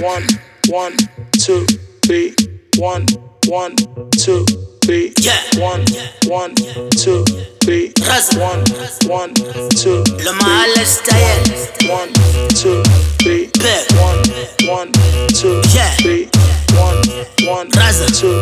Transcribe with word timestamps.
one, 0.00 0.24
one, 0.68 0.96
two, 1.32 1.66
three, 2.04 2.34
one, 2.78 3.06
one, 3.46 3.76
two, 4.12 4.44
three, 4.84 5.12
Yeah. 5.18 5.38
one, 5.58 5.84
one, 6.26 6.54
two, 6.96 7.24
three, 7.62 7.92
Raza. 8.00 8.38
one, 8.40 8.64
one, 9.10 9.34
two, 9.70 10.02
Le 10.24 10.32
mal 10.32 10.74
style. 10.84 11.44
one, 11.88 12.12
two, 12.56 12.82
three, 13.22 13.50
Big. 13.60 13.92
one, 13.98 14.22
one, 14.68 14.92
two, 15.34 15.60
Yeah. 15.74 15.90
three, 16.00 16.28
one, 16.74 17.02
one, 17.46 17.68
Raza. 17.70 18.08
two, 18.18 18.40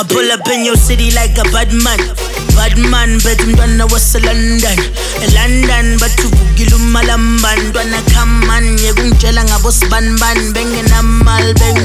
I 0.00 0.04
pull 0.08 0.32
up 0.32 0.48
in 0.48 0.64
your 0.64 0.76
city 0.76 1.10
like 1.12 1.36
a 1.36 1.44
bad 1.52 1.68
man. 1.76 2.00
Bad 2.56 2.72
man, 2.88 3.20
but 3.20 3.36
I'm 3.44 3.52
done 3.52 3.76
was 3.92 4.14
a 4.16 4.20
London. 4.24 4.78
A 5.20 5.28
London, 5.36 6.00
but 6.00 6.08
you 6.16 6.32
boogie 6.32 6.64
lumalamban. 6.72 7.60
Dwana 7.76 8.00
come 8.08 8.40
man, 8.48 8.64
yegungela 8.80 9.44
ngabos 9.44 9.84
ban 9.90 10.16
ban. 10.16 10.38
Bengen 10.56 10.88
amal, 10.96 11.52
bengen. 11.60 11.79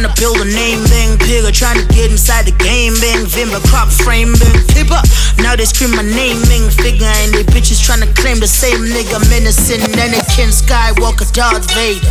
Trying 0.00 0.16
to 0.16 0.20
build 0.20 0.40
a 0.40 0.44
name, 0.46 0.82
bang 0.84 1.18
bigger. 1.18 1.52
Trying 1.52 1.76
to 1.76 1.84
get 1.92 2.10
inside 2.10 2.46
the 2.46 2.56
game, 2.56 2.94
bang 3.04 3.28
vimba. 3.28 3.60
Crop 3.68 3.92
frame, 3.92 4.32
bang 4.32 4.56
keeper. 4.72 4.96
Now 5.44 5.56
they 5.56 5.66
scream 5.66 5.90
my 5.90 6.00
name, 6.00 6.40
bang 6.48 6.70
figure. 6.70 7.04
And 7.20 7.34
they 7.34 7.44
bitches 7.44 7.84
trying 7.84 8.00
to 8.00 8.08
claim 8.16 8.40
the 8.40 8.48
same 8.48 8.80
nigga. 8.80 9.20
Menacing 9.28 9.84
Anakin 10.00 10.56
Skywalker, 10.56 11.30
Darth 11.36 11.68
Vader. 11.76 12.08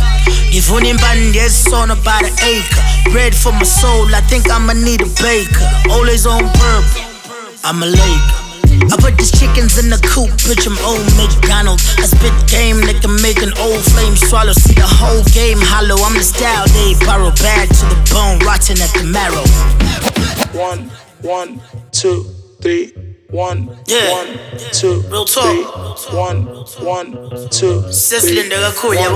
Giving 0.54 0.86
him 0.86 0.98
bandies 0.98 1.66
on 1.72 1.90
about 1.90 2.22
an 2.22 2.30
acre. 2.46 3.10
Bread 3.10 3.34
for 3.34 3.50
my 3.50 3.64
soul, 3.64 4.06
I 4.14 4.20
think 4.20 4.48
I'ma 4.48 4.74
need 4.74 5.02
a 5.02 5.10
baker. 5.18 5.66
Always 5.90 6.26
on 6.26 6.46
purple, 6.46 7.02
I'm 7.64 7.82
a 7.82 7.86
lake. 7.86 8.49
I 8.88 8.96
put 8.96 9.16
these 9.18 9.30
chickens 9.30 9.76
in 9.78 9.90
the 9.90 10.00
coop, 10.02 10.30
bitch, 10.48 10.64
I'm 10.66 10.78
old 10.88 11.04
McDonald. 11.20 11.80
I 12.00 12.06
spit 12.08 12.32
game 12.48 12.80
that 12.88 13.02
can 13.04 13.14
make 13.20 13.42
an 13.42 13.52
old 13.60 13.82
flame 13.92 14.16
swallow. 14.16 14.52
See 14.52 14.74
the 14.74 14.86
whole 14.88 15.22
game 15.36 15.58
hollow, 15.60 16.00
I'm 16.02 16.14
the 16.16 16.24
style 16.24 16.66
they 16.72 16.94
borrow. 17.04 17.30
Bad 17.42 17.68
to 17.68 17.84
the 17.92 17.98
bone, 18.10 18.38
rotten 18.46 18.80
at 18.80 18.90
the 18.96 19.04
marrow. 19.04 19.44
one, 20.56 20.90
one, 21.22 21.60
two, 21.92 22.24
three, 22.62 22.92
one, 23.30 23.68
Yeah. 23.86 24.10
one, 24.10 24.28
two, 24.72 25.02
Real 25.12 25.24
talk. 25.24 25.44
three, 25.44 26.16
one, 26.16 26.46
one, 26.82 27.08
two, 27.50 27.84
Sizzling 27.92 28.48
nigga 28.50 28.74
cool, 28.76 28.94
yeah, 28.94 29.12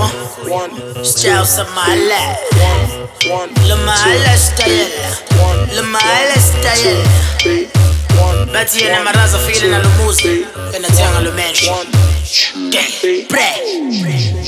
one, 0.47 0.71
Styles 1.03 1.57
of 1.59 1.67
my 1.75 1.95
life. 1.95 2.39
one, 3.27 3.49
Le 3.67 3.75
mal 3.83 4.37
style. 4.37 4.87
one, 5.41 5.59
Le 5.75 5.83
mal 5.83 6.31
style 6.39 7.34
bathi 8.55 8.83
yena 8.83 9.03
maraza 9.03 9.37
afikile 9.37 9.67
nalumuzi 9.67 10.45
yena 10.73 10.87
thiya 10.89 11.11
ngalumensha 11.11 11.75
bre. 13.29 13.49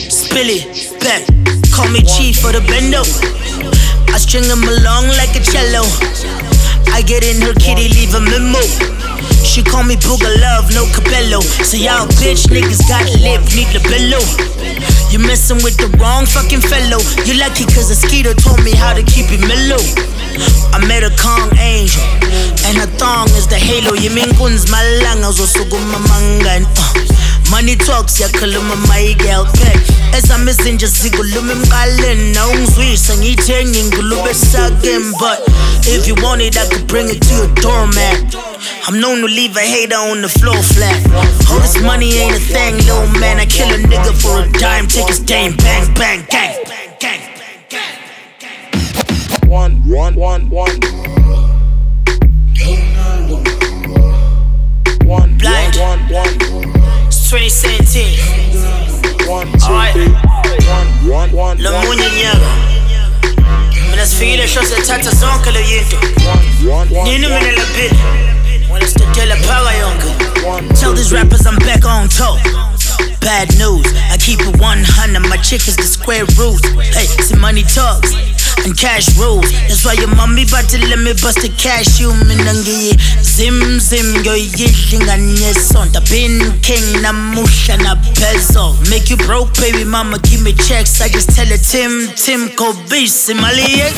Spilly 0.09 0.59
bang 1.03 1.25
call 1.75 1.89
me 1.89 2.01
chief 2.03 2.39
for 2.41 2.53
the 2.53 2.61
bendo. 2.69 3.03
I 4.13 4.17
string 4.17 4.45
him 4.45 4.63
along 4.63 5.07
like 5.19 5.35
a 5.35 5.43
cello. 5.43 5.83
I 6.93 7.01
get 7.01 7.23
in 7.23 7.41
her 7.41 7.53
kitty, 7.53 7.89
leave 7.89 8.13
a 8.13 8.21
memo. 8.21 8.61
She 9.43 9.63
call 9.63 9.83
me 9.83 9.95
Booger 9.95 10.29
Love, 10.41 10.73
no 10.73 10.85
Cabello. 10.93 11.41
So 11.41 11.77
y'all 11.77 12.07
bitch 12.19 12.47
niggas 12.51 12.83
got 12.87 13.05
lip, 13.23 13.41
need 13.55 13.71
the 13.73 13.81
bellow. 13.87 14.21
You 15.09 15.19
messing 15.19 15.63
with 15.63 15.77
the 15.77 15.87
wrong 15.97 16.25
fucking 16.25 16.61
fellow. 16.61 16.99
You 17.25 17.39
lucky 17.39 17.65
cause 17.65 17.89
a 17.89 17.95
skeeter 17.95 18.33
told 18.33 18.63
me 18.63 18.75
how 18.75 18.93
to 18.93 19.03
keep 19.03 19.31
it 19.31 19.41
mellow. 19.41 19.81
I 20.75 20.83
met 20.85 21.01
a 21.03 21.09
Kong 21.17 21.49
angel, 21.57 22.03
and 22.67 22.77
her 22.77 22.91
thong 22.99 23.27
is 23.39 23.47
the 23.47 23.57
halo. 23.57 23.95
You 23.95 24.11
mean 24.11 24.35
guns, 24.37 24.69
my 24.69 24.77
Yiminkunz 24.83 25.07
malanga 25.07 25.31
zosukuma 25.31 25.99
mangan. 26.05 26.67
Uh. 26.77 26.97
Money 27.49 27.75
talks, 27.77 28.19
yakhuluma 28.19 28.75
my 28.87 29.15
girl 29.19 29.47
Ezami 30.17 30.51
nje 30.73 30.87
zikhuluma 30.87 31.51
emqaleni 31.53 32.33
Nawungizwisa 32.33 33.17
ngiyithenge 33.17 33.83
sakeni 34.33 35.13
But 35.19 35.39
if 35.87 36.07
you 36.07 36.15
want 36.21 36.41
it, 36.41 36.57
I 36.57 36.67
could 36.67 36.87
bring 36.87 37.07
it 37.09 37.21
to 37.21 37.33
your 37.33 37.47
doormat. 37.55 38.35
I'm 38.87 38.99
known 38.99 39.19
to 39.21 39.27
leave 39.27 39.55
a 39.55 39.61
hater 39.61 39.95
on 39.95 40.21
the 40.21 40.29
floor 40.29 40.55
flat. 40.61 40.99
All 41.49 41.59
this 41.59 41.79
money 41.81 42.13
ain't 42.19 42.35
a 42.35 42.39
thing, 42.39 42.75
little 42.77 43.07
man. 43.19 43.39
I 43.39 43.45
kill 43.45 43.69
a 43.69 43.77
nigga 43.77 44.13
for 44.21 44.43
a 44.43 44.51
dime, 44.59 44.87
take 44.87 45.07
his 45.07 45.19
dame 45.19 45.55
Bang, 45.57 45.93
bang, 45.93 46.25
gang, 46.29 46.63
bang, 46.65 46.95
gang, 46.99 47.21
gang 47.69 49.49
one, 49.49 49.75
one, 49.87 50.15
one, 50.15 50.49
one. 50.49 50.79
One, 55.07 55.37
Blind. 55.37 55.75
one, 55.77 55.99
one, 56.11 56.37
one, 56.51 57.07
It's 57.07 57.29
2017 57.29 59.07
one, 59.27 59.47
two, 59.47 59.65
Alright. 59.65 59.93
three, 59.93 60.11
one, 60.67 61.09
one, 61.09 61.31
one, 61.31 61.57
Lo 61.63 61.71
one, 61.73 61.97
sfide 64.07 64.47
shosithatha 64.47 65.11
zonke 65.11 65.51
le 65.51 65.59
yinto 65.69 65.97
nini 67.03 67.27
mina 67.27 67.51
laphile 67.51 67.99
wena 68.71 68.87
sidedele 68.87 69.35
phaka 69.35 69.71
yonke 69.77 70.07
tell 70.79 70.93
these 70.95 71.11
rappers 71.15 71.45
i'm 71.45 71.57
back 71.59 71.85
on 71.85 72.07
top 72.09 72.39
Bad 73.27 73.59
news, 73.59 73.83
I 74.07 74.15
keep 74.15 74.39
it 74.39 74.55
100. 74.55 75.19
My 75.27 75.35
chick 75.35 75.67
is 75.67 75.75
the 75.75 75.83
square 75.83 76.23
root. 76.39 76.63
Hey, 76.95 77.11
see 77.27 77.35
money 77.35 77.61
talks 77.61 78.15
and 78.63 78.71
cash 78.71 79.11
rules. 79.19 79.51
That's 79.67 79.83
why 79.83 79.99
your 79.99 80.07
mommy 80.07 80.47
about 80.47 80.71
to 80.71 80.79
let 80.87 80.95
me 80.95 81.11
bust 81.11 81.43
the 81.43 81.51
cash. 81.59 81.99
You 81.99 82.15
minangi 82.23 82.95
zim 83.19 83.83
zim 83.83 84.23
yo 84.23 84.31
yidlinganye 84.31 85.51
sonta. 85.59 85.99
Been 86.07 86.39
king 86.63 87.03
namusha 87.03 87.75
na 87.83 87.99
peso. 88.15 88.79
Make 88.89 89.09
you 89.11 89.17
broke, 89.17 89.51
baby 89.59 89.83
mama. 89.83 90.19
Give 90.23 90.41
me 90.41 90.53
checks. 90.53 91.01
I 91.01 91.09
just 91.09 91.35
tell 91.35 91.51
her 91.51 91.59
Tim 91.59 92.07
Tim 92.15 92.55
go 92.55 92.71
beast. 92.87 93.27
Mali 93.35 93.91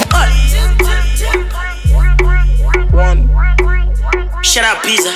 one, 2.89 3.29
Shut 4.41 4.65
up, 4.65 4.81
Pizza. 4.81 5.13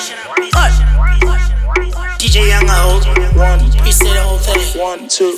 DJ 2.21 2.47
Young 2.47 2.69
Old. 2.69 3.03
one, 3.35 3.72
one, 4.75 5.07
two, 5.07 5.35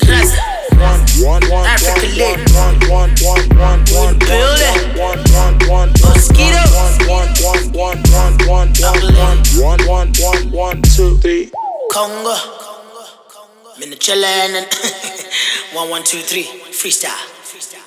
one, 0.80 1.02
one, 1.22 1.44
one, 1.50 1.66
Africa 1.66 2.08
lit. 2.16 2.40
one, 2.56 2.80
one, 2.90 3.12
one, 3.22 3.44
one, 3.56 3.84
one, 3.92 4.16
it. 4.22 4.98
one, 4.98 5.20
one, 5.34 5.56
one, 5.70 5.90
Mosquito. 6.02 6.62
one, 6.74 6.96
one, 7.08 7.30
one, 7.74 8.02
one, 8.08 8.34
one, 8.48 8.72
one, 8.80 9.08
one, 9.60 9.80
one, 9.88 10.12
one, 10.20 10.52
one, 10.52 10.82
two, 10.82 11.18
three. 11.18 11.52
Congo. 11.92 12.36
I'm 13.76 13.84
in 13.84 13.90
the 13.90 13.98
chillin' 13.98 14.56
and 14.56 14.68
one 15.76 15.90
one 15.90 16.04
two 16.04 16.20
three 16.20 16.44
freestyle. 16.72 17.12
Freestyle. 17.44 17.82